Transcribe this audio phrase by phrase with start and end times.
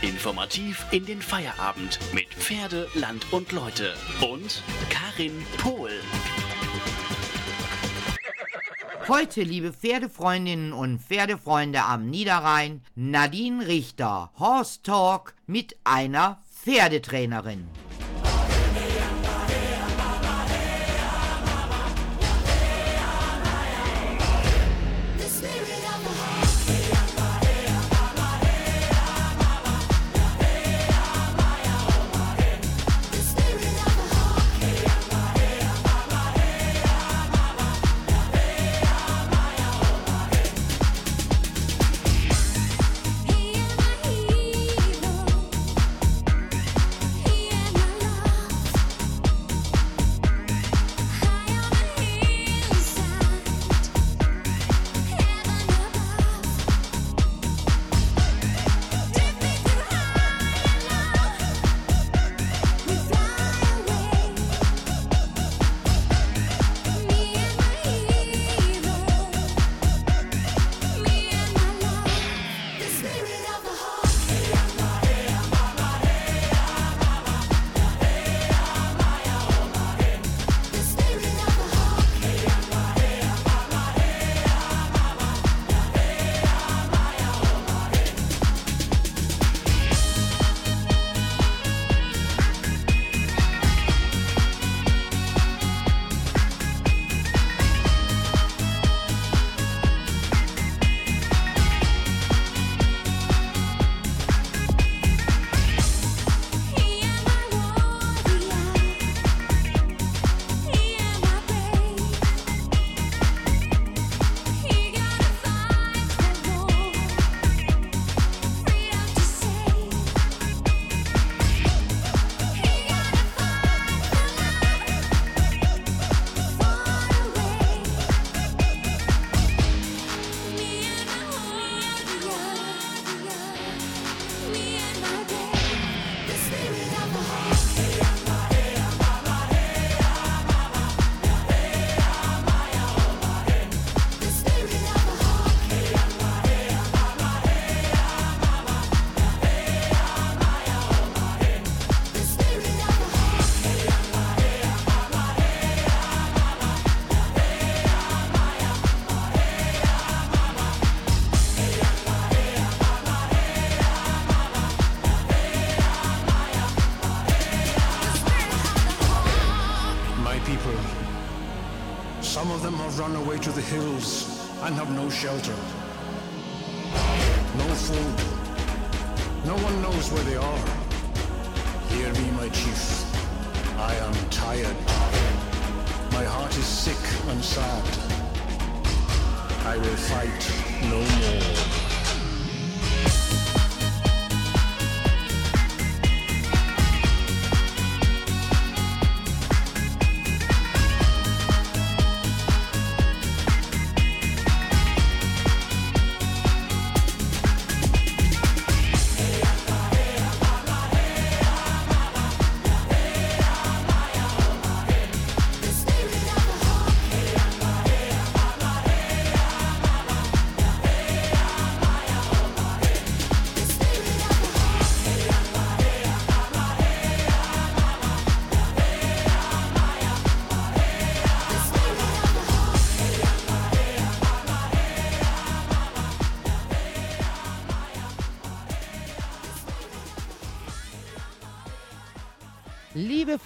[0.00, 3.94] Informativ in den Feierabend mit Pferde, Land und Leute.
[4.20, 5.90] Und Karin Pohl.
[9.08, 17.66] Heute, liebe Pferdefreundinnen und Pferdefreunde am Niederrhein, Nadine Richter, Horse Talk mit einer Pferdetrainerin.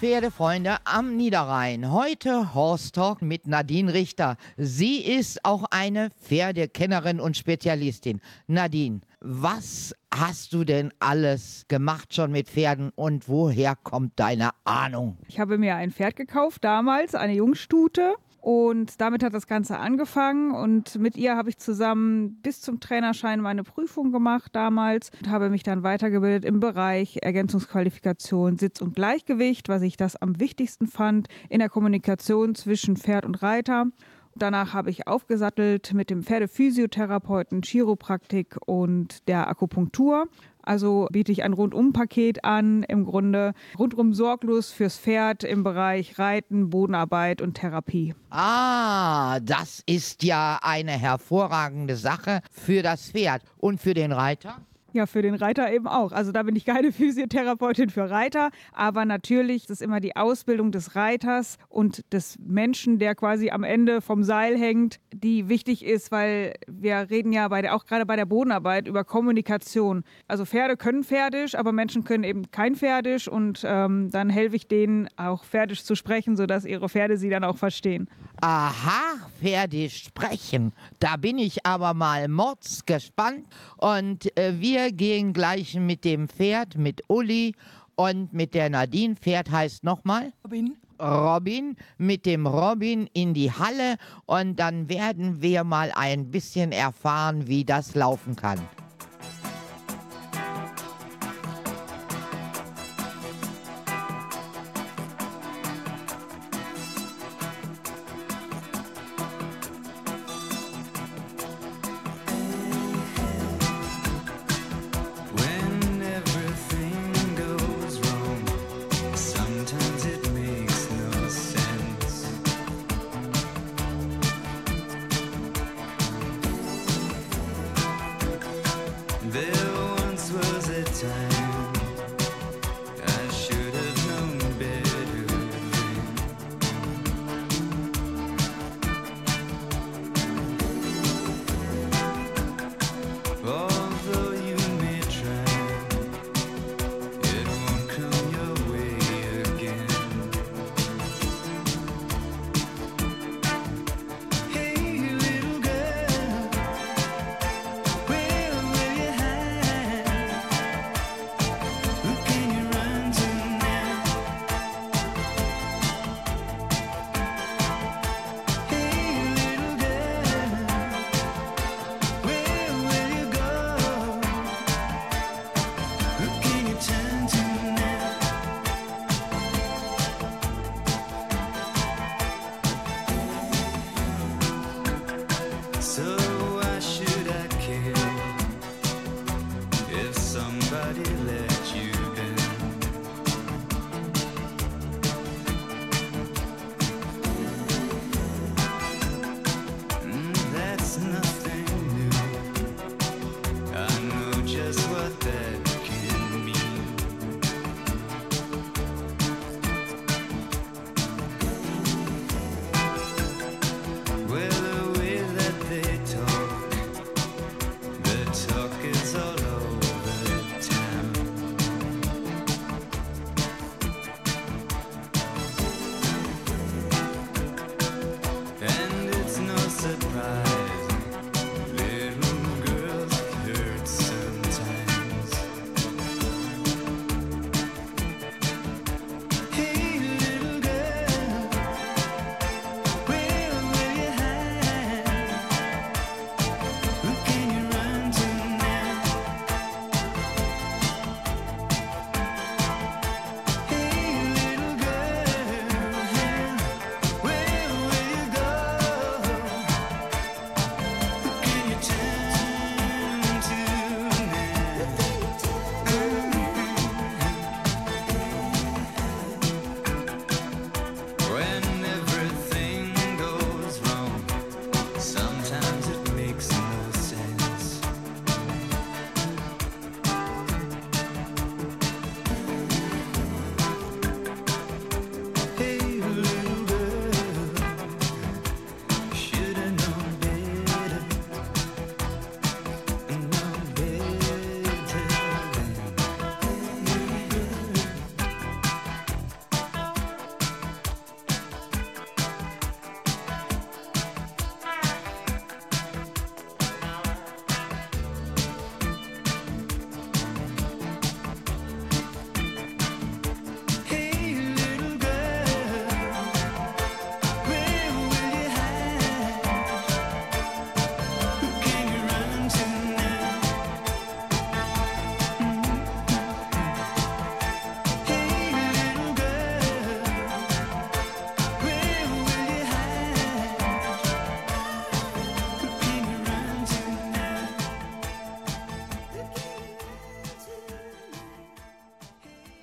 [0.03, 4.37] Pferdefreunde am Niederrhein, heute Horse Talk mit Nadine Richter.
[4.57, 8.21] Sie ist auch eine Pferdekennerin und Spezialistin.
[8.49, 15.19] Nadine, was hast du denn alles gemacht schon mit Pferden und woher kommt deine Ahnung?
[15.29, 18.17] Ich habe mir ein Pferd gekauft damals, eine Jungstute.
[18.43, 23.41] Und damit hat das Ganze angefangen und mit ihr habe ich zusammen bis zum Trainerschein
[23.41, 29.69] meine Prüfung gemacht damals und habe mich dann weitergebildet im Bereich Ergänzungsqualifikation, Sitz und Gleichgewicht,
[29.69, 33.87] was ich das am wichtigsten fand in der Kommunikation zwischen Pferd und Reiter.
[34.35, 40.27] Danach habe ich aufgesattelt mit dem Pferdephysiotherapeuten, Chiropraktik und der Akupunktur
[40.63, 46.71] also biete ich ein Rundum-Paket an, im Grunde rundum sorglos fürs Pferd im Bereich Reiten,
[46.71, 48.15] Bodenarbeit und Therapie.
[48.31, 54.61] Ah, das ist ja eine hervorragende Sache für das Pferd und für den Reiter.
[54.95, 56.13] Ja, für den Reiter eben auch.
[56.13, 60.95] Also da bin ich keine Physiotherapeutin für Reiter, aber natürlich ist immer die Ausbildung des
[60.97, 66.55] Reiters und des Menschen, der quasi am Ende vom Seil hängt, die wichtig ist, weil
[66.69, 70.05] wir reden ja bei der, auch gerade bei der Bodenarbeit über Kommunikation.
[70.29, 74.69] Also Pferde können Pferdisch, aber Menschen können eben kein Pferdisch und ähm, dann helfe ich
[74.69, 78.09] denen auch Pferdisch zu sprechen, sodass ihre Pferde sie dann auch verstehen.
[78.45, 80.73] Aha, Pferdisch sprechen.
[80.99, 83.47] Da bin ich aber mal mords gespannt
[83.77, 87.55] und äh, wir gehen gleich mit dem Pferd, mit Uli
[87.95, 89.15] und mit der Nadine.
[89.15, 90.33] Pferd heißt nochmal?
[90.43, 90.77] Robin.
[91.01, 93.95] Robin, mit dem Robin in die Halle
[94.27, 98.59] und dann werden wir mal ein bisschen erfahren, wie das laufen kann.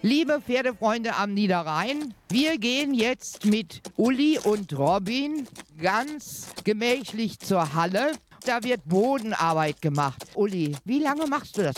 [0.09, 5.47] Liebe Pferdefreunde am Niederrhein, wir gehen jetzt mit Uli und Robin
[5.79, 8.13] ganz gemächlich zur Halle.
[8.43, 10.25] Da wird Bodenarbeit gemacht.
[10.33, 11.75] Uli, wie lange machst du das?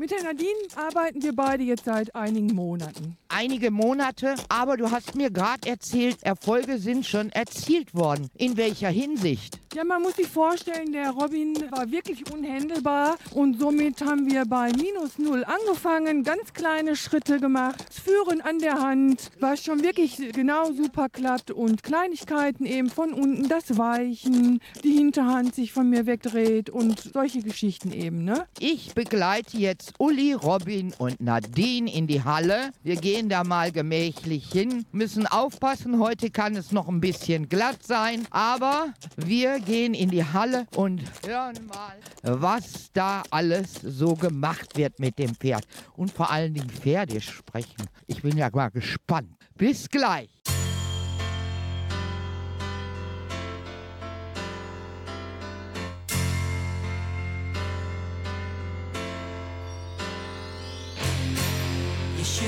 [0.00, 3.18] Mit der Nadine arbeiten wir beide jetzt seit einigen Monaten.
[3.28, 8.30] Einige Monate, aber du hast mir gerade erzählt, Erfolge sind schon erzielt worden.
[8.38, 9.60] In welcher Hinsicht?
[9.74, 14.72] Ja, man muss sich vorstellen, der Robin war wirklich unhändelbar und somit haben wir bei
[14.72, 17.84] minus null angefangen, ganz kleine Schritte gemacht.
[17.86, 23.12] Das Führen an der Hand, was schon wirklich genau super klappt und Kleinigkeiten eben von
[23.12, 28.46] unten, das Weichen, die Hinterhand sich von mir wegdreht und solche Geschichten eben, ne?
[28.58, 32.70] Ich begleite jetzt Uli, Robin und Nadine in die Halle.
[32.82, 37.82] Wir gehen da mal gemächlich hin, müssen aufpassen, heute kann es noch ein bisschen glatt
[37.82, 44.76] sein, aber wir gehen in die Halle und hören mal, was da alles so gemacht
[44.76, 45.64] wird mit dem Pferd.
[45.96, 47.88] Und vor allen Dingen Pferde sprechen.
[48.06, 49.30] Ich bin ja mal gespannt.
[49.56, 50.30] Bis gleich.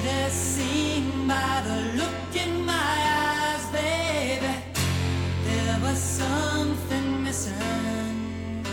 [0.03, 4.53] Should have seen by the look in my eyes, baby.
[5.45, 8.67] There was something missing.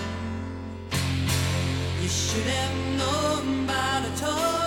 [2.01, 4.58] You should have known by the tone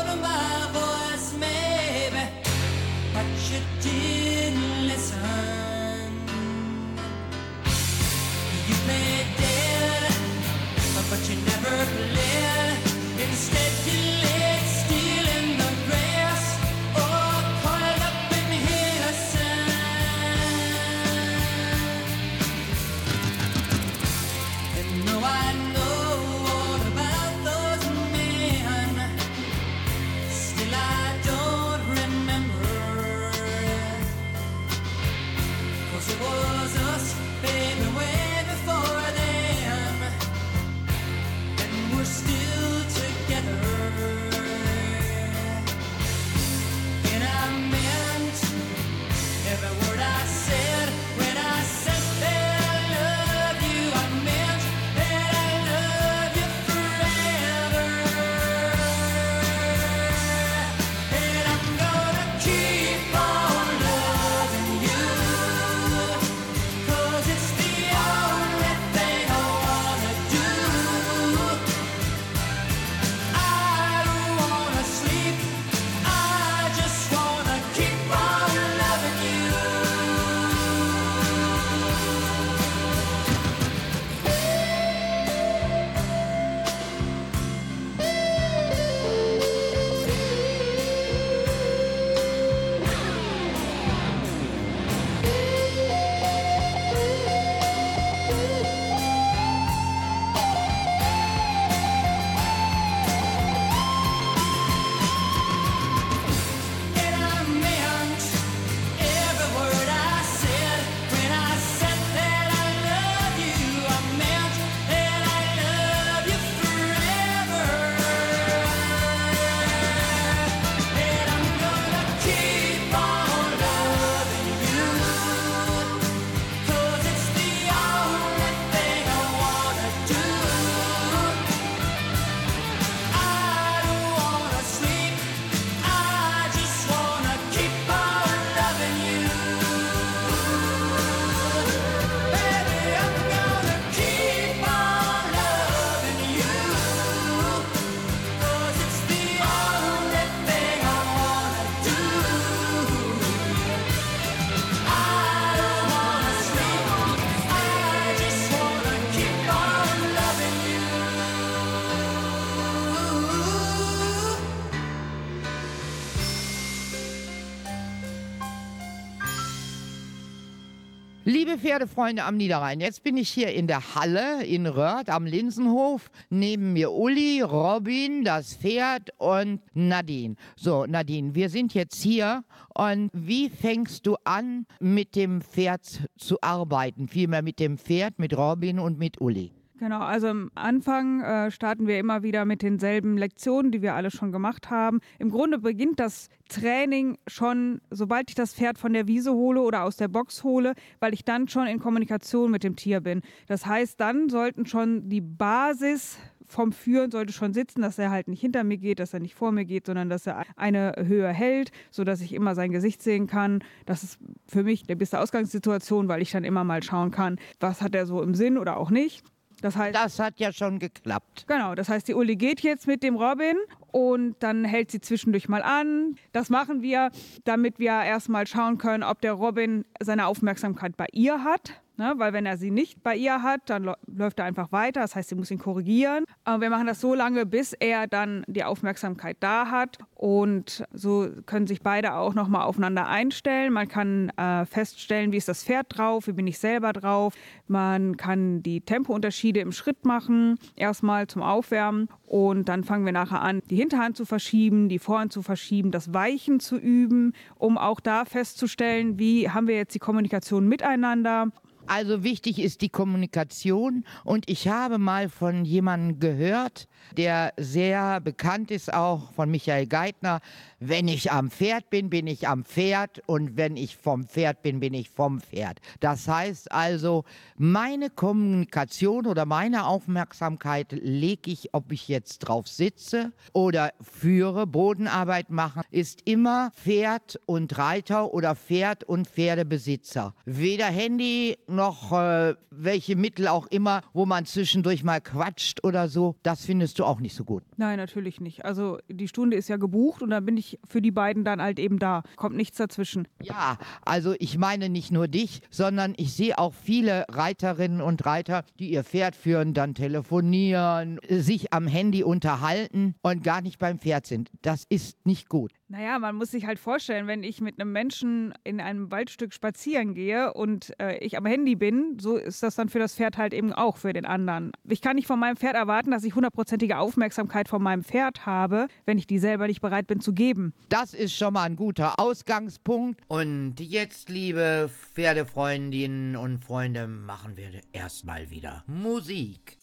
[171.62, 176.10] Pferdefreunde am Niederrhein, jetzt bin ich hier in der Halle in Röhrt am Linsenhof.
[176.28, 180.34] Neben mir Uli, Robin, das Pferd und Nadine.
[180.56, 182.42] So, Nadine, wir sind jetzt hier
[182.74, 187.06] und wie fängst du an, mit dem Pferd zu arbeiten?
[187.06, 189.52] Vielmehr mit dem Pferd, mit Robin und mit Uli.
[189.82, 194.12] Genau, also am Anfang äh, starten wir immer wieder mit denselben Lektionen, die wir alle
[194.12, 195.00] schon gemacht haben.
[195.18, 199.82] Im Grunde beginnt das Training schon, sobald ich das Pferd von der Wiese hole oder
[199.82, 203.22] aus der Box hole, weil ich dann schon in Kommunikation mit dem Tier bin.
[203.48, 208.28] Das heißt, dann sollten schon die Basis vom Führen sollte schon sitzen, dass er halt
[208.28, 211.28] nicht hinter mir geht, dass er nicht vor mir geht, sondern dass er eine Höhe
[211.28, 213.64] hält, sodass ich immer sein Gesicht sehen kann.
[213.86, 217.80] Das ist für mich die beste Ausgangssituation, weil ich dann immer mal schauen kann, was
[217.82, 219.24] hat er so im Sinn oder auch nicht.
[219.62, 221.44] Das heißt, Das hat ja schon geklappt.
[221.46, 223.56] Genau, das heißt, die Uli geht jetzt mit dem Robin
[223.92, 226.16] und dann hält sie zwischendurch mal an.
[226.32, 227.10] Das machen wir,
[227.44, 231.82] damit wir erstmal schauen können, ob der Robin seine Aufmerksamkeit bei ihr hat.
[231.98, 235.02] Ne, weil wenn er sie nicht bei ihr hat, dann läuft er einfach weiter.
[235.02, 236.24] Das heißt, sie muss ihn korrigieren.
[236.42, 239.98] Aber wir machen das so lange, bis er dann die Aufmerksamkeit da hat.
[240.14, 243.74] Und so können sich beide auch nochmal aufeinander einstellen.
[243.74, 247.34] Man kann äh, feststellen, wie ist das Pferd drauf, wie bin ich selber drauf.
[247.66, 252.08] Man kann die Tempounterschiede im Schritt machen, erstmal zum Aufwärmen.
[252.24, 256.14] Und dann fangen wir nachher an, die Hinterhand zu verschieben, die Vorhand zu verschieben, das
[256.14, 261.50] Weichen zu üben, um auch da festzustellen, wie haben wir jetzt die Kommunikation miteinander.
[261.86, 268.70] Also wichtig ist die Kommunikation und ich habe mal von jemandem gehört, der sehr bekannt
[268.70, 270.40] ist, auch von Michael Geithner,
[270.78, 274.80] wenn ich am Pferd bin, bin ich am Pferd und wenn ich vom Pferd bin,
[274.80, 275.80] bin ich vom Pferd.
[276.00, 277.24] Das heißt also,
[277.56, 285.50] meine Kommunikation oder meine Aufmerksamkeit lege ich, ob ich jetzt drauf sitze oder führe, Bodenarbeit
[285.50, 290.34] mache, ist immer Pferd und Reiter oder Pferd und Pferdebesitzer.
[290.44, 291.81] Weder Handy noch
[292.12, 297.04] äh, welche Mittel auch immer, wo man zwischendurch mal quatscht oder so, das findest du
[297.04, 297.62] auch nicht so gut.
[297.76, 298.64] Nein, natürlich nicht.
[298.64, 301.78] Also die Stunde ist ja gebucht und dann bin ich für die beiden dann halt
[301.78, 302.22] eben da.
[302.36, 303.28] Kommt nichts dazwischen.
[303.42, 308.64] Ja, also ich meine nicht nur dich, sondern ich sehe auch viele Reiterinnen und Reiter,
[308.78, 314.26] die ihr Pferd führen, dann telefonieren, sich am Handy unterhalten und gar nicht beim Pferd
[314.26, 314.50] sind.
[314.62, 315.72] Das ist nicht gut.
[315.92, 320.14] Naja, man muss sich halt vorstellen, wenn ich mit einem Menschen in einem Waldstück spazieren
[320.14, 323.52] gehe und äh, ich am Handy bin, so ist das dann für das Pferd halt
[323.52, 324.72] eben auch für den anderen.
[324.88, 328.88] Ich kann nicht von meinem Pferd erwarten, dass ich hundertprozentige Aufmerksamkeit von meinem Pferd habe,
[329.04, 330.72] wenn ich die selber nicht bereit bin zu geben.
[330.88, 333.20] Das ist schon mal ein guter Ausgangspunkt.
[333.28, 339.76] Und jetzt, liebe Pferdefreundinnen und Freunde, machen wir erstmal wieder Musik.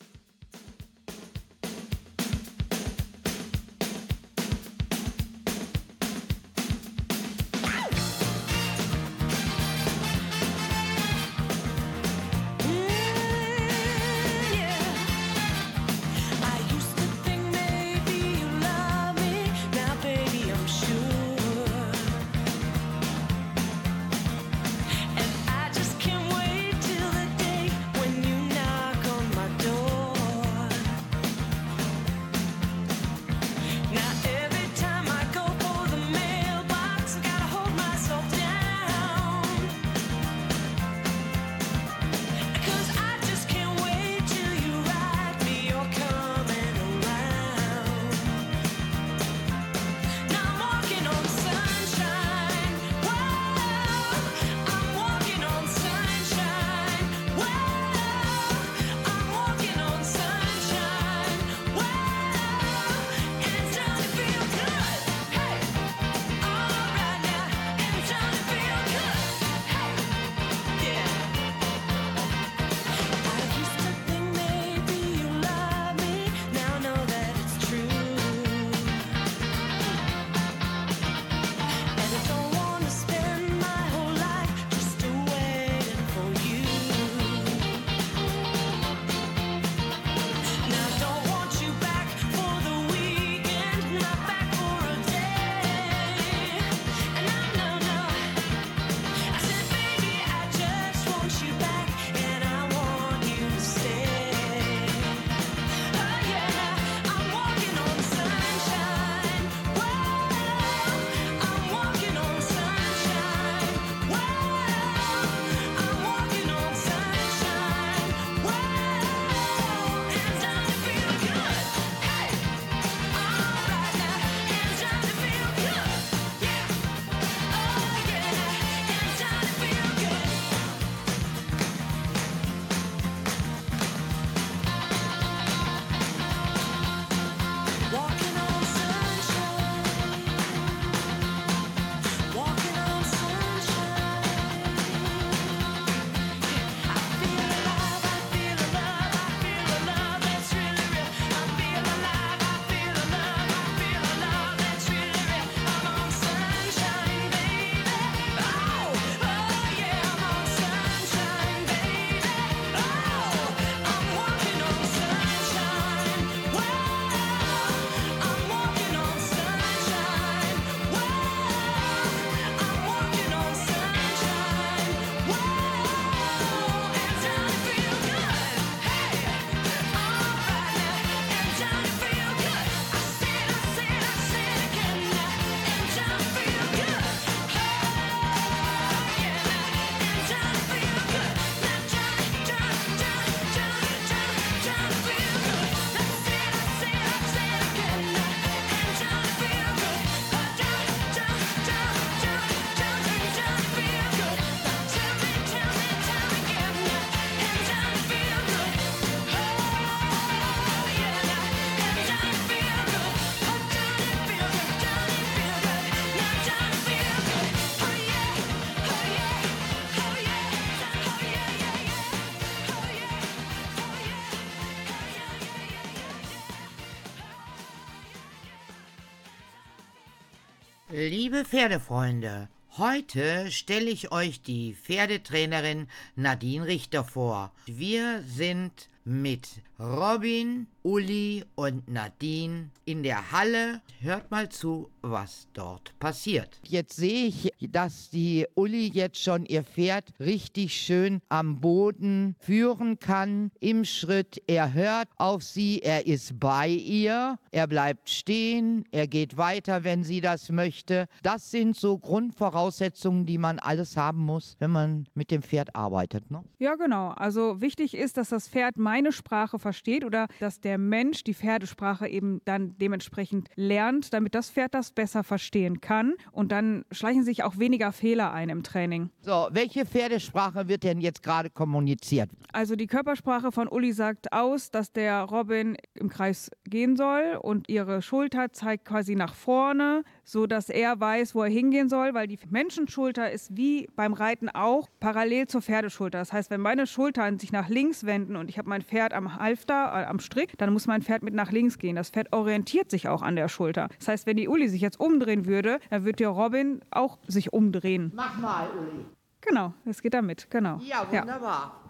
[231.40, 237.54] Liebe Pferdefreunde, heute stelle ich euch die Pferdetrainerin Nadine Richter vor.
[237.66, 243.82] Wir sind mit Robin, Uli und Nadine in der Halle.
[244.02, 246.60] Hört mal zu, was dort passiert.
[246.64, 253.00] Jetzt sehe ich, dass die Uli jetzt schon ihr Pferd richtig schön am Boden führen
[253.00, 254.42] kann, im Schritt.
[254.48, 260.04] Er hört auf sie, er ist bei ihr, er bleibt stehen, er geht weiter, wenn
[260.04, 261.08] sie das möchte.
[261.24, 266.32] Das sind so Grundvoraussetzungen, die man alles haben muss, wenn man mit dem Pferd arbeitet.
[266.32, 266.44] Ne?
[266.58, 267.10] Ja, genau.
[267.10, 272.08] Also wichtig ist, dass das Pferd meine Sprache versteht oder dass der Mensch die Pferdesprache
[272.08, 276.16] eben dann dementsprechend lernt, damit das Pferd das besser verstehen kann.
[276.32, 279.12] Und dann schleichen sich auch weniger Fehler ein im Training.
[279.22, 282.32] So, welche Pferdesprache wird denn jetzt gerade kommuniziert?
[282.52, 287.70] Also die Körpersprache von Uli sagt aus, dass der Robin im Kreis gehen soll und
[287.70, 292.28] ihre Schulter zeigt quasi nach vorne, so dass er weiß, wo er hingehen soll, weil
[292.28, 296.20] die Menschenschulter ist wie beim Reiten auch parallel zur Pferdeschulter.
[296.20, 299.38] Das heißt, wenn meine Schultern sich nach links wenden und ich habe mein Pferd am
[299.38, 301.96] Halfter, äh, am Strick, dann muss mein Pferd mit nach links gehen.
[301.96, 303.90] Das Pferd orientiert sich auch an der Schulter.
[303.98, 307.52] Das heißt, wenn die Uli sich jetzt umdrehen würde, dann würde der Robin auch sich
[307.52, 308.12] umdrehen.
[308.16, 309.06] Mach mal, Uli.
[309.42, 310.80] Genau, es geht damit, genau.
[310.84, 311.40] Ja, wunderbar.
[311.40, 311.89] Ja.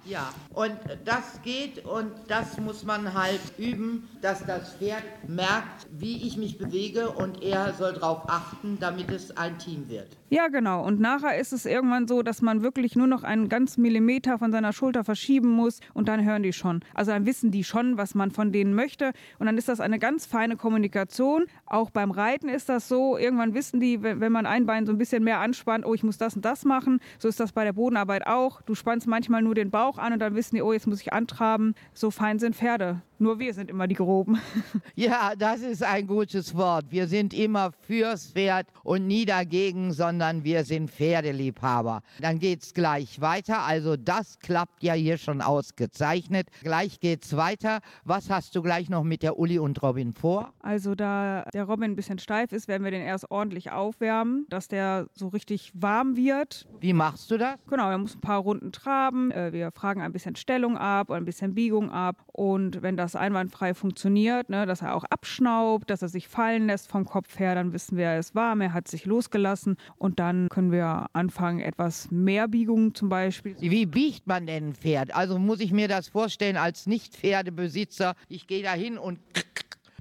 [0.54, 6.38] Und das geht und das muss man halt üben, dass das Pferd merkt, wie ich
[6.38, 10.08] mich bewege und er soll darauf achten, damit es ein Team wird.
[10.32, 10.86] Ja, genau.
[10.86, 14.52] Und nachher ist es irgendwann so, dass man wirklich nur noch einen ganz Millimeter von
[14.52, 16.82] seiner Schulter verschieben muss und dann hören die schon.
[16.94, 19.12] Also dann wissen die schon, was man von denen möchte.
[19.40, 21.46] Und dann ist das eine ganz feine Kommunikation.
[21.66, 23.18] Auch beim Reiten ist das so.
[23.18, 26.04] Irgendwann wissen die, wenn wenn man ein Bein so ein bisschen mehr anspannt, oh, ich
[26.04, 27.00] muss das und das machen.
[27.18, 28.62] So ist das bei der Bodenarbeit auch.
[28.62, 31.14] Du spannst manchmal nur den Bauch an und dann wissen die, oh, jetzt muss ich
[31.14, 31.76] antraben.
[31.94, 33.02] So fein sind Pferde.
[33.22, 34.40] Nur wir sind immer die Groben.
[34.96, 36.86] Ja, das ist ein gutes Wort.
[36.90, 42.02] Wir sind immer fürs Pferd und nie dagegen, sondern wir sind Pferdeliebhaber.
[42.22, 43.62] Dann geht's gleich weiter.
[43.62, 46.48] Also das klappt ja hier schon ausgezeichnet.
[46.64, 47.80] Gleich geht's weiter.
[48.04, 50.54] Was hast du gleich noch mit der Uli und Robin vor?
[50.60, 54.68] Also da der Robin ein bisschen steif ist, werden wir den erst ordentlich aufwärmen, dass
[54.68, 56.68] der so richtig warm wird.
[56.80, 57.56] Wie machst du das?
[57.70, 59.32] Genau, er muss ein paar Runden traben.
[59.32, 62.24] Äh, Wir fragen ein bisschen Stellung ab und ein bisschen Biegung ab.
[62.34, 66.90] Und wenn das einwandfrei funktioniert, ne, dass er auch abschnaubt, dass er sich fallen lässt
[66.90, 69.78] vom Kopf her, dann wissen wir, er ist warm, er hat sich losgelassen.
[69.98, 73.56] Und dann können wir anfangen, etwas mehr Biegungen zum Beispiel.
[73.60, 75.16] Wie biegt man denn ein Pferd?
[75.16, 78.16] Also muss ich mir das vorstellen als Nicht-Pferdebesitzer.
[78.28, 79.20] Ich gehe da hin und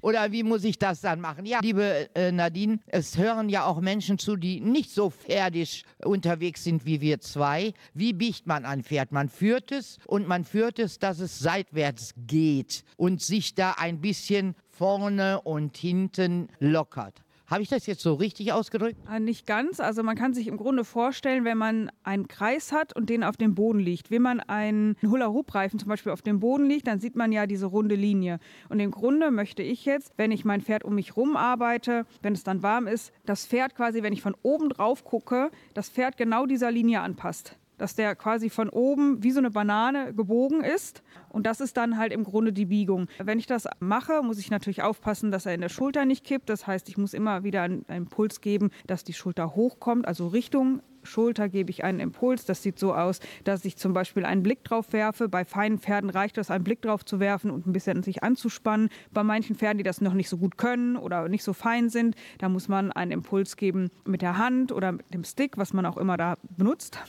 [0.01, 1.45] oder wie muss ich das dann machen?
[1.45, 6.63] Ja, liebe äh, Nadine, es hören ja auch Menschen zu, die nicht so pferdisch unterwegs
[6.63, 7.73] sind wie wir zwei.
[7.93, 9.11] Wie biegt man ein Pferd?
[9.11, 14.01] Man führt es und man führt es, dass es seitwärts geht und sich da ein
[14.01, 17.21] bisschen vorne und hinten lockert.
[17.49, 18.97] Habe ich das jetzt so richtig ausgedrückt?
[19.11, 19.79] Äh, Nicht ganz.
[19.79, 23.37] Also man kann sich im Grunde vorstellen, wenn man einen Kreis hat und den auf
[23.37, 24.11] dem Boden liegt.
[24.11, 27.65] Wenn man einen Hula-Hoop-Reifen zum Beispiel auf dem Boden liegt, dann sieht man ja diese
[27.65, 28.39] runde Linie.
[28.69, 32.33] Und im Grunde möchte ich jetzt, wenn ich mein Pferd um mich rum arbeite, wenn
[32.33, 36.17] es dann warm ist, das Pferd quasi, wenn ich von oben drauf gucke, das Pferd
[36.17, 37.57] genau dieser Linie anpasst.
[37.79, 41.01] Dass der quasi von oben wie so eine Banane gebogen ist.
[41.29, 43.07] Und das ist dann halt im Grunde die Biegung.
[43.17, 46.49] Wenn ich das mache, muss ich natürlich aufpassen, dass er in der Schulter nicht kippt.
[46.49, 50.81] Das heißt, ich muss immer wieder einen Impuls geben, dass die Schulter hochkommt, also Richtung
[51.03, 52.45] Schulter gebe ich einen Impuls.
[52.45, 55.29] Das sieht so aus, dass ich zum Beispiel einen Blick drauf werfe.
[55.29, 58.89] Bei feinen Pferden reicht es, einen Blick drauf zu werfen und ein bisschen sich anzuspannen.
[59.11, 62.15] Bei manchen Pferden, die das noch nicht so gut können oder nicht so fein sind,
[62.37, 65.85] da muss man einen Impuls geben mit der Hand oder mit dem Stick, was man
[65.85, 66.99] auch immer da benutzt.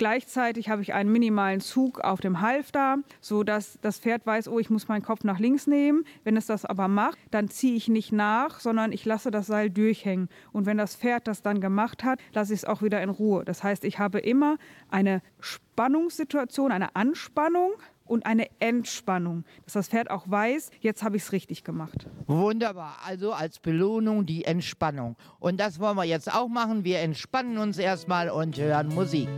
[0.00, 4.70] Gleichzeitig habe ich einen minimalen Zug auf dem Halfter, sodass das Pferd weiß, oh, ich
[4.70, 6.06] muss meinen Kopf nach links nehmen.
[6.24, 9.68] Wenn es das aber macht, dann ziehe ich nicht nach, sondern ich lasse das Seil
[9.68, 10.30] durchhängen.
[10.52, 13.44] Und wenn das Pferd das dann gemacht hat, lasse ich es auch wieder in Ruhe.
[13.44, 14.56] Das heißt, ich habe immer
[14.88, 17.72] eine Spannungssituation, eine Anspannung
[18.10, 22.08] und eine Entspannung, dass das Pferd auch weiß, jetzt habe ich es richtig gemacht.
[22.26, 22.96] Wunderbar.
[23.06, 25.16] Also als Belohnung die Entspannung.
[25.38, 26.84] Und das wollen wir jetzt auch machen.
[26.84, 29.28] Wir entspannen uns erstmal und hören Musik.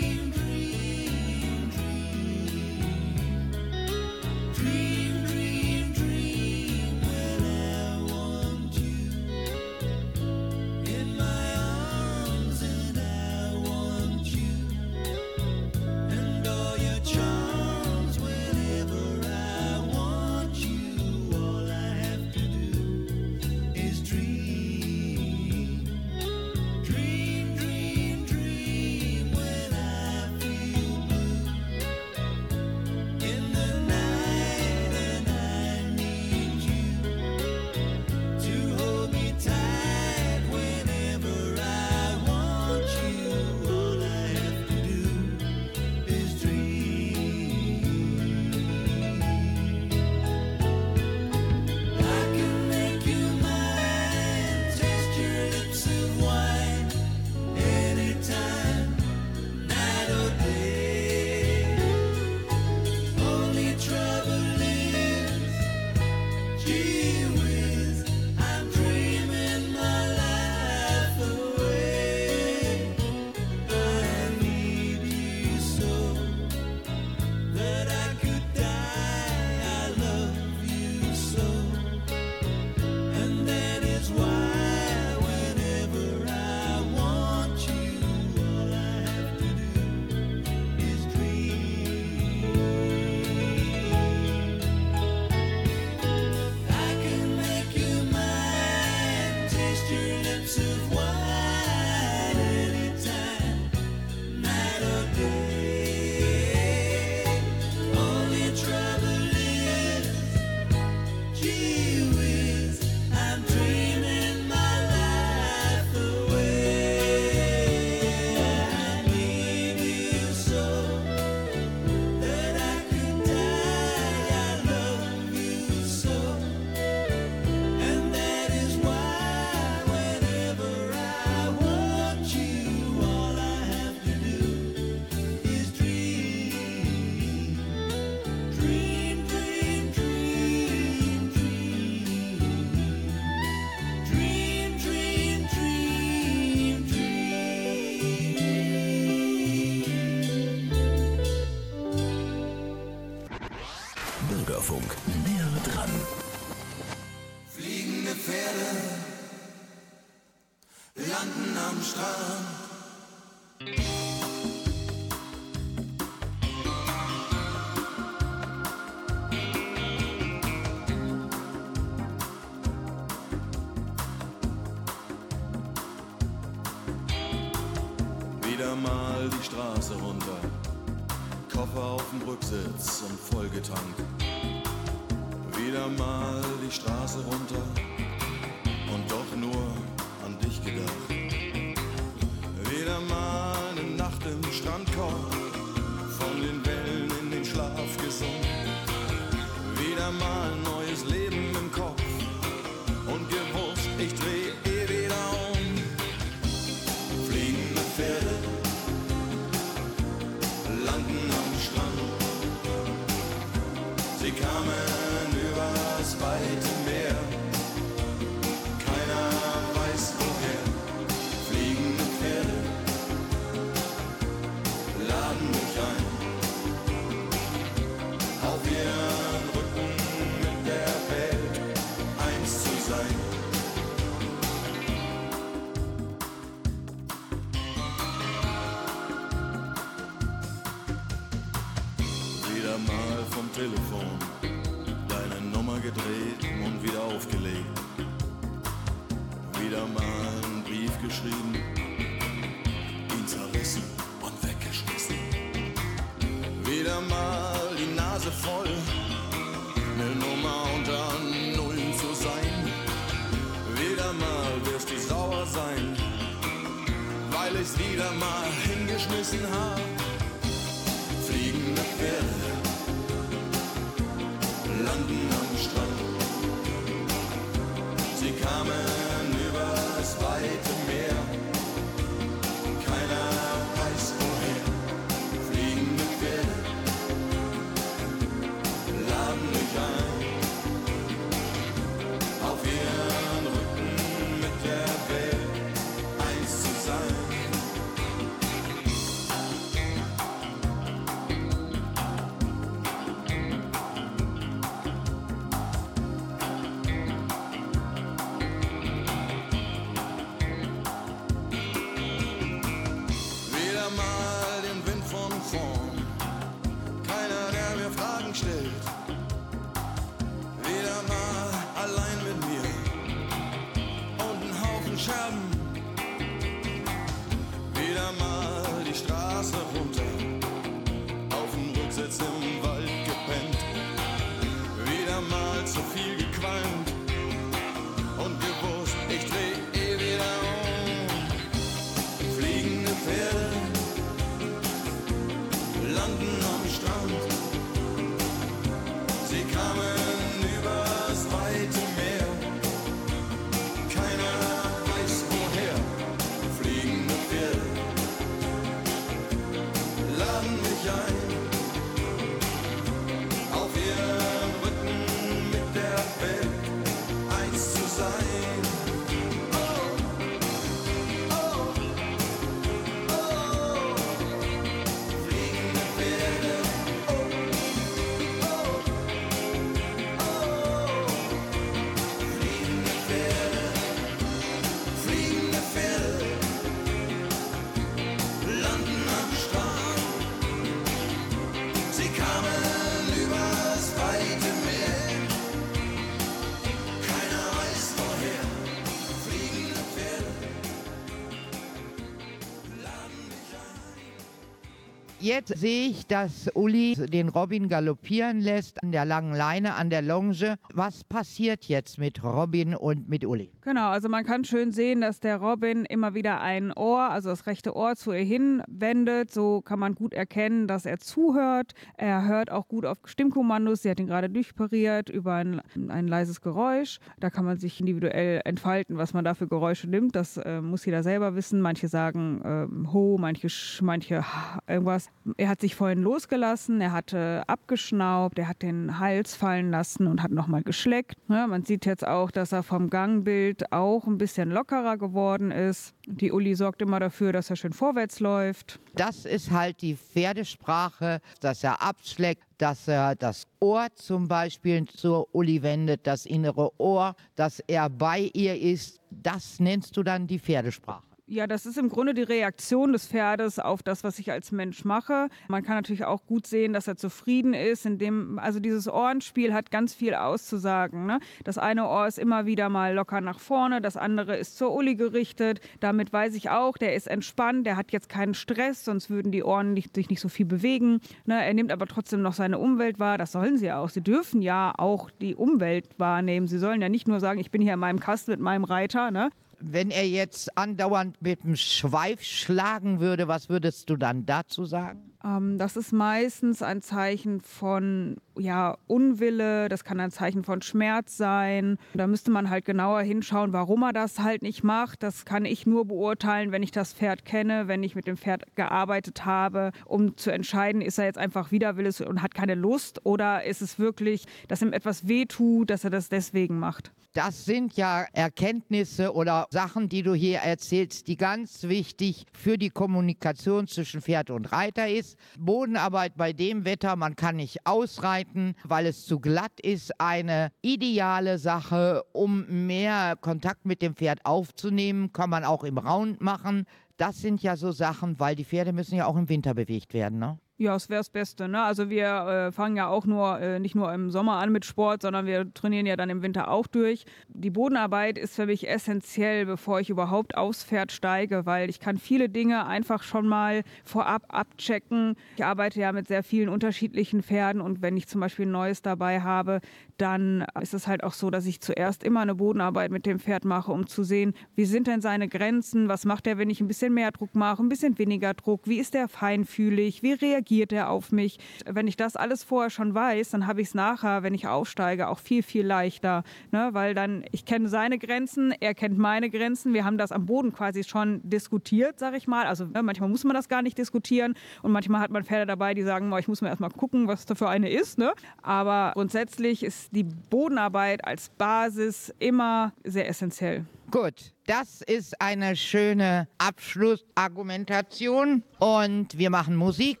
[405.26, 410.00] Jetzt sehe ich, dass Uli den Robin galoppieren lässt an der langen Leine, an der
[410.00, 410.54] Longe.
[410.72, 413.50] Was passiert jetzt mit Robin und mit Uli?
[413.62, 417.48] Genau, also man kann schön sehen, dass der Robin immer wieder ein Ohr, also das
[417.48, 419.32] rechte Ohr zu ihr hinwendet.
[419.32, 421.72] So kann man gut erkennen, dass er zuhört.
[421.96, 423.82] Er hört auch gut auf Stimmkommandos.
[423.82, 427.00] Sie hat ihn gerade durchpariert über ein, ein leises Geräusch.
[427.18, 430.14] Da kann man sich individuell entfalten, was man da für Geräusche nimmt.
[430.14, 431.60] Das äh, muss jeder selber wissen.
[431.60, 433.48] Manche sagen ähm, Ho, manche,
[433.82, 434.24] manche
[434.68, 435.10] irgendwas.
[435.36, 440.22] Er hat sich vorhin losgelassen, er hatte abgeschnaubt, er hat den Hals fallen lassen und
[440.22, 441.16] hat nochmal geschleckt.
[441.28, 445.94] Ja, man sieht jetzt auch, dass er vom Gangbild auch ein bisschen lockerer geworden ist.
[446.06, 448.78] Die Uli sorgt immer dafür, dass er schön vorwärts läuft.
[448.94, 455.34] Das ist halt die Pferdesprache, dass er abschlägt, dass er das Ohr zum Beispiel zur
[455.34, 459.00] Uli wendet, das innere Ohr, dass er bei ihr ist.
[459.10, 461.05] Das nennst du dann die Pferdesprache.
[461.28, 464.84] Ja, das ist im Grunde die Reaktion des Pferdes auf das, was ich als Mensch
[464.84, 465.26] mache.
[465.48, 469.72] Man kann natürlich auch gut sehen, dass er zufrieden ist, indem, also dieses Ohrenspiel hat
[469.72, 471.04] ganz viel auszusagen.
[471.04, 471.18] Ne?
[471.42, 474.94] Das eine Ohr ist immer wieder mal locker nach vorne, das andere ist zur Uli
[474.94, 475.60] gerichtet.
[475.80, 479.42] Damit weiß ich auch, der ist entspannt, der hat jetzt keinen Stress, sonst würden die
[479.42, 481.00] Ohren nicht, sich nicht so viel bewegen.
[481.24, 481.44] Ne?
[481.44, 483.88] Er nimmt aber trotzdem noch seine Umwelt wahr, das sollen sie auch.
[483.88, 486.46] Sie dürfen ja auch die Umwelt wahrnehmen.
[486.46, 489.10] Sie sollen ja nicht nur sagen, ich bin hier in meinem Kasten mit meinem Reiter.
[489.10, 489.30] Ne?
[489.58, 495.15] Wenn er jetzt andauernd mit dem Schweif schlagen würde, was würdest du dann dazu sagen?
[495.26, 501.16] Ähm, das ist meistens ein Zeichen von ja, Unwille, das kann ein Zeichen von Schmerz
[501.16, 501.78] sein.
[501.94, 505.02] Da müsste man halt genauer hinschauen, warum er das halt nicht macht.
[505.02, 508.44] Das kann ich nur beurteilen, wenn ich das Pferd kenne, wenn ich mit dem Pferd
[508.54, 513.44] gearbeitet habe, um zu entscheiden, ist er jetzt einfach widerwillig und hat keine Lust oder
[513.44, 516.92] ist es wirklich, dass ihm etwas wehtut, dass er das deswegen macht.
[517.16, 522.68] Das sind ja Erkenntnisse oder Sachen, die du hier erzählst, die ganz wichtig für die
[522.68, 525.15] Kommunikation zwischen Pferd und Reiter ist.
[525.38, 531.38] Bodenarbeit bei dem Wetter, man kann nicht ausreiten, weil es zu glatt ist, eine ideale
[531.38, 536.66] Sache, um mehr Kontakt mit dem Pferd aufzunehmen, kann man auch im Round machen.
[536.96, 540.18] Das sind ja so Sachen, weil die Pferde müssen ja auch im Winter bewegt werden,
[540.18, 540.38] ne?
[540.58, 541.48] Ja, es wäre das Beste.
[541.48, 541.62] Ne?
[541.62, 545.02] Also wir äh, fangen ja auch nur äh, nicht nur im Sommer an mit Sport,
[545.02, 547.04] sondern wir trainieren ja dann im Winter auch durch.
[547.28, 551.98] Die Bodenarbeit ist für mich essentiell, bevor ich überhaupt aufs Pferd steige, weil ich kann
[551.98, 555.16] viele Dinge einfach schon mal vorab abchecken.
[555.36, 558.80] Ich arbeite ja mit sehr vielen unterschiedlichen Pferden und wenn ich zum Beispiel ein neues
[558.80, 559.60] dabei habe,
[559.98, 563.44] dann ist es halt auch so, dass ich zuerst immer eine Bodenarbeit mit dem Pferd
[563.44, 566.68] mache, um zu sehen, wie sind denn seine Grenzen, was macht er, wenn ich ein
[566.68, 570.90] bisschen mehr Druck mache, ein bisschen weniger Druck, wie ist er feinfühlig, wie reagiert er
[570.90, 571.38] auf mich.
[571.64, 575.08] Wenn ich das alles vorher schon weiß, dann habe ich es nachher, wenn ich aufsteige,
[575.08, 576.22] auch viel, viel leichter,
[576.52, 576.70] ne?
[576.72, 580.52] weil dann, ich kenne seine Grenzen, er kennt meine Grenzen, wir haben das am Boden
[580.52, 582.46] quasi schon diskutiert, sage ich mal.
[582.46, 585.74] Also ne, manchmal muss man das gar nicht diskutieren und manchmal hat man Pferde dabei,
[585.74, 587.98] die sagen, ich muss mir erstmal gucken, was da für eine ist.
[587.98, 588.12] Ne?
[588.42, 593.66] Aber grundsätzlich ist die Bodenarbeit als Basis immer sehr essentiell.
[593.90, 600.00] Gut, das ist eine schöne Abschlussargumentation und wir machen Musik.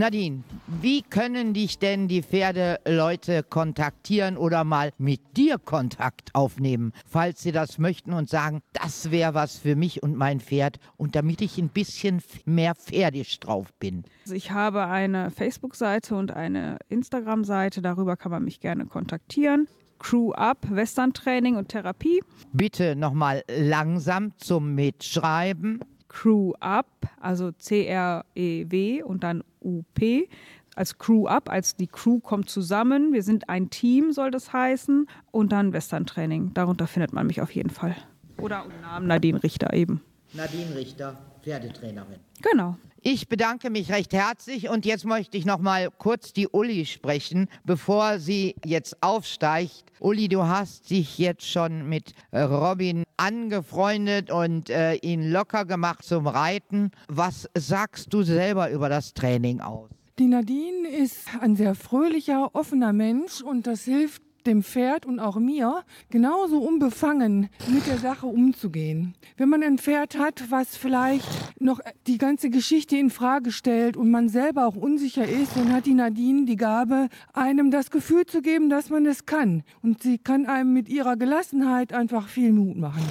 [0.00, 7.42] Nadine, wie können dich denn die Pferdeleute kontaktieren oder mal mit dir Kontakt aufnehmen, falls
[7.42, 11.42] sie das möchten und sagen, das wäre was für mich und mein Pferd und damit
[11.42, 14.04] ich ein bisschen mehr pferdisch drauf bin?
[14.22, 19.68] Also ich habe eine Facebook-Seite und eine Instagram-Seite, darüber kann man mich gerne kontaktieren.
[19.98, 22.22] Crew Up, Western Training und Therapie.
[22.54, 25.84] Bitte nochmal langsam zum Mitschreiben.
[26.08, 26.86] Crew Up,
[27.20, 30.28] also C-R-E-W und dann U-P.
[30.76, 33.12] Als Crew Up, als die Crew kommt zusammen.
[33.12, 35.06] Wir sind ein Team, soll das heißen.
[35.30, 36.54] Und dann Western Training.
[36.54, 37.96] Darunter findet man mich auf jeden Fall.
[38.38, 40.02] Oder Namen Nadine Richter eben.
[40.32, 42.20] Nadine Richter, Pferdetrainerin.
[42.42, 42.76] Genau.
[43.02, 47.48] Ich bedanke mich recht herzlich und jetzt möchte ich noch mal kurz die Uli sprechen,
[47.64, 49.84] bevor sie jetzt aufsteigt.
[50.00, 56.26] Uli, du hast dich jetzt schon mit Robin angefreundet und äh, ihn locker gemacht zum
[56.26, 56.90] Reiten.
[57.08, 59.88] Was sagst du selber über das Training aus?
[60.18, 65.36] Die Nadine ist ein sehr fröhlicher, offener Mensch und das hilft dem Pferd und auch
[65.36, 69.14] mir genauso unbefangen mit der Sache umzugehen.
[69.36, 71.26] Wenn man ein Pferd hat, was vielleicht
[71.60, 75.86] noch die ganze Geschichte in Frage stellt und man selber auch unsicher ist, dann hat
[75.86, 79.62] die Nadine die Gabe, einem das Gefühl zu geben, dass man es kann.
[79.82, 83.02] Und sie kann einem mit ihrer Gelassenheit einfach viel Mut machen.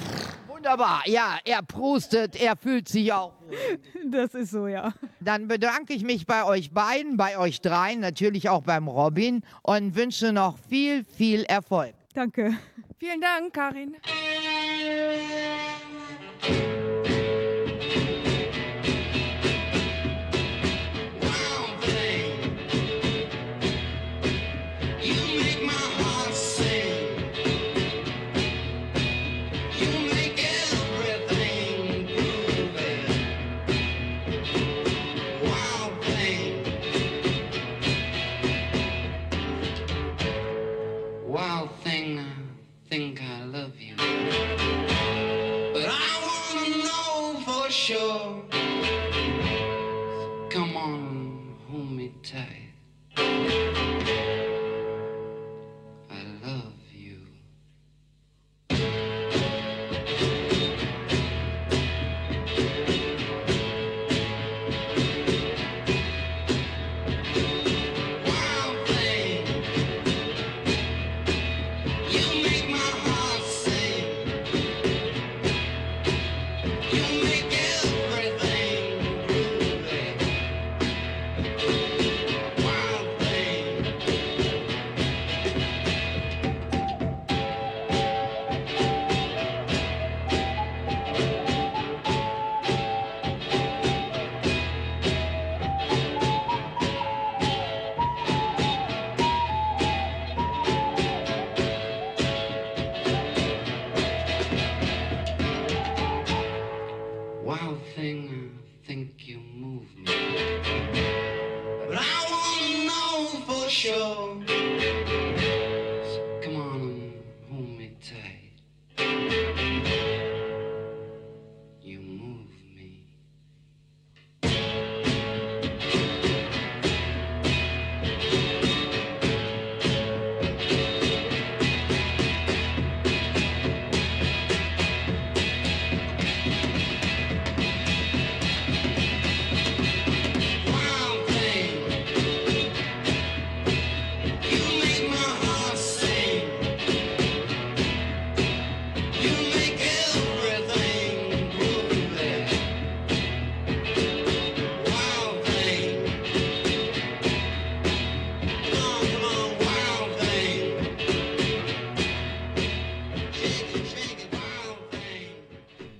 [0.60, 3.32] Wunderbar, ja, er prustet, er fühlt sich auch.
[4.04, 4.92] Das ist so, ja.
[5.20, 9.94] Dann bedanke ich mich bei euch beiden, bei euch dreien, natürlich auch beim Robin und
[9.94, 11.94] wünsche noch viel, viel Erfolg.
[12.12, 12.58] Danke.
[12.98, 13.96] Vielen Dank, Karin.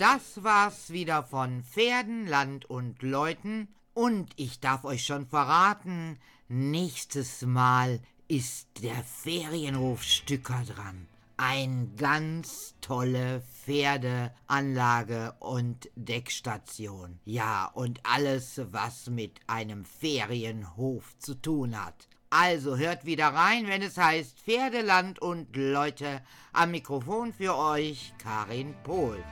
[0.00, 3.68] Das war's wieder von Pferden, Land und Leuten.
[3.92, 11.06] Und ich darf euch schon verraten, nächstes Mal ist der Ferienhof Stücker dran.
[11.36, 17.20] Ein ganz tolle Pferdeanlage und Deckstation.
[17.26, 22.08] Ja, und alles, was mit einem Ferienhof zu tun hat.
[22.30, 26.22] Also hört wieder rein, wenn es heißt Pferdeland und Leute.
[26.54, 29.22] Am Mikrofon für euch Karin Pohl.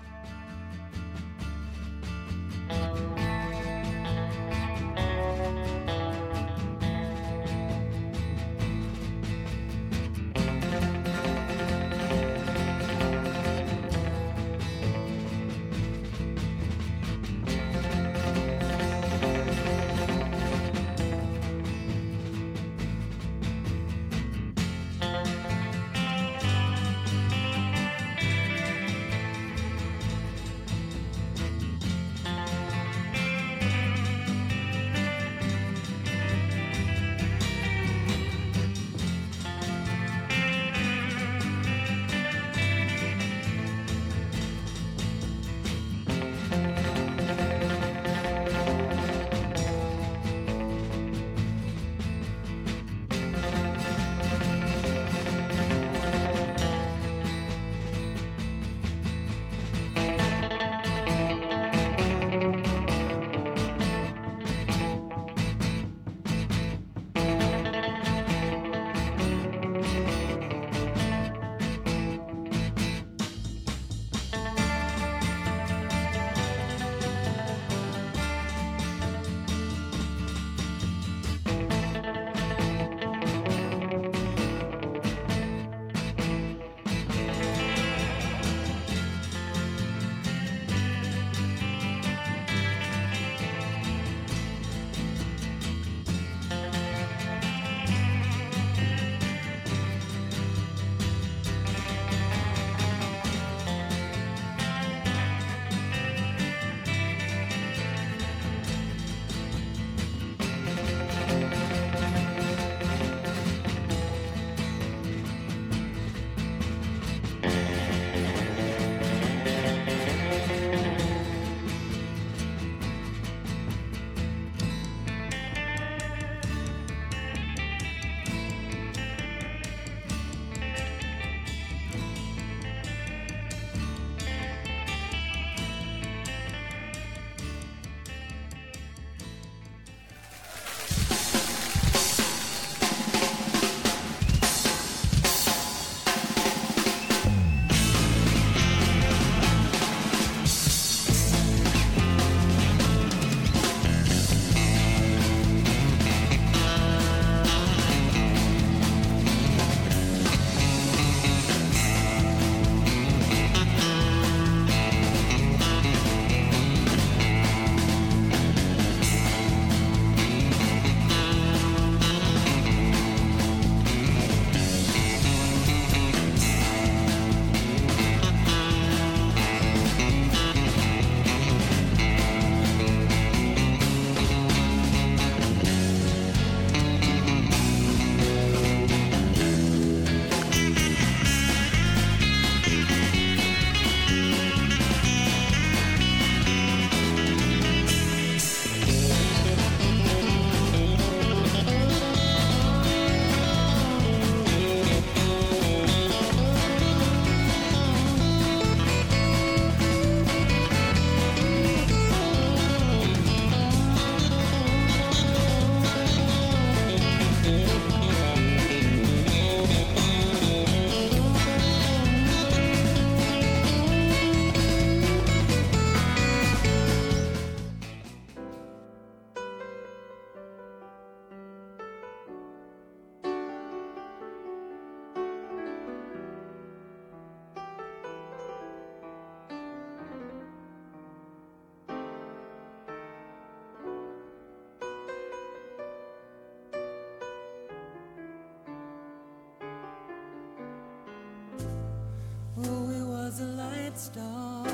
[253.98, 254.66] Light star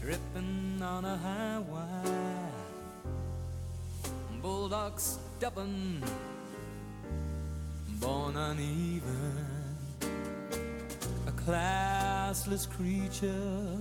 [0.00, 2.50] tripping on a high wire.
[4.40, 6.02] Bulldog stubborn,
[8.00, 9.46] born uneven,
[11.26, 13.78] a classless creature,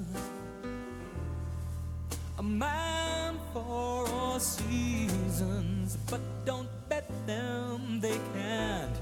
[2.37, 5.97] a man for all seasons.
[6.09, 8.97] But don't bet them, they can't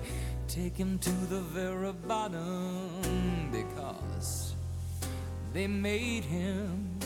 [0.47, 3.49] take him to the very bottom.
[3.51, 4.49] Because
[5.54, 7.00] they made him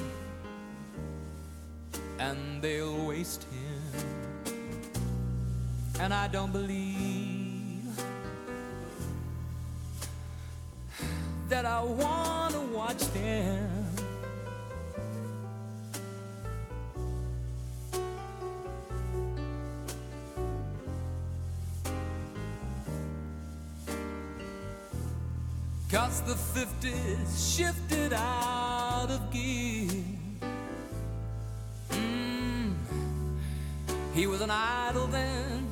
[2.19, 4.53] and they'll waste him.
[5.99, 7.97] And I don't believe
[11.49, 13.82] that I want to watch them.
[26.13, 29.89] Cause the 50s shifted out of gear.
[31.89, 32.75] Mm.
[34.13, 35.67] He was an idol then.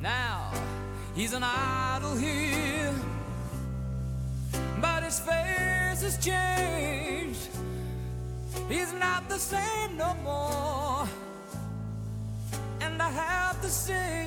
[0.00, 0.50] Now
[1.14, 2.92] he's an idol here.
[4.80, 7.50] But his face has changed.
[8.68, 11.06] He's not the same no more.
[12.80, 14.26] And I have to say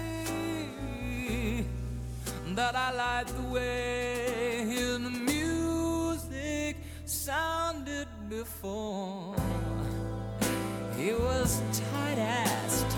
[2.55, 4.14] that I like the way
[8.29, 9.35] before.
[10.97, 11.61] He was
[11.91, 12.95] tight-assed,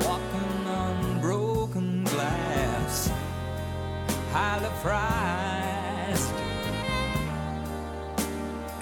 [0.00, 3.10] walking on broken glass,
[4.32, 6.32] highly prized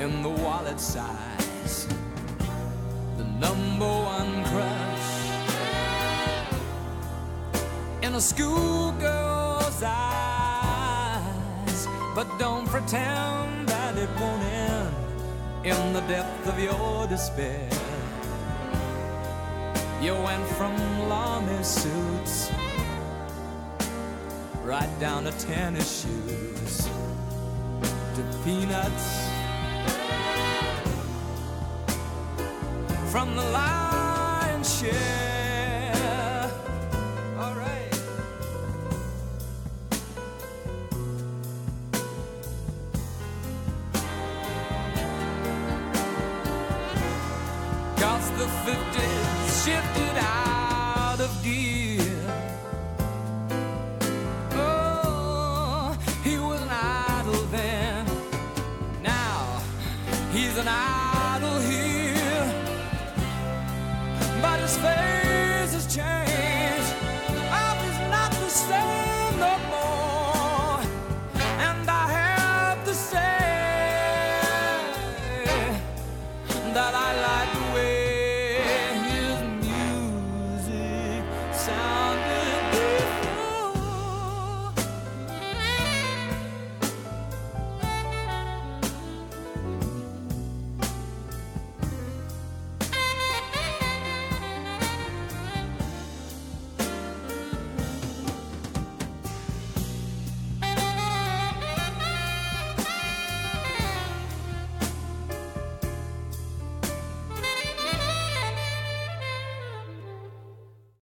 [0.00, 1.88] in the wallet size.
[3.18, 5.08] The number one crush
[8.02, 10.16] in a schoolgirl's eyes.
[12.14, 13.65] But don't pretend
[13.98, 14.94] it won't end
[15.64, 17.68] in the depth of your despair.
[20.02, 20.76] You went from
[21.08, 22.50] lamy suits
[24.62, 26.88] right down to tennis shoes
[28.14, 29.28] to peanuts
[33.10, 35.25] from the lion's share.
[48.66, 48.74] the
[49.46, 50.55] shifted out.